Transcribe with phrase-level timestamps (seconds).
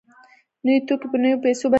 [0.65, 1.69] نوي توکي په نویو پیسو بدلېږي